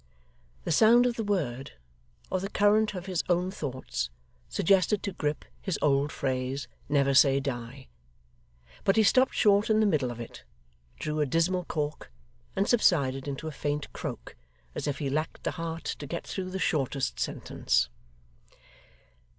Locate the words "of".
1.05-1.13, 2.95-3.05, 10.09-10.19